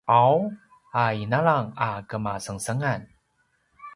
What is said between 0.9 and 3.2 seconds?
a inalang a kemasengesengan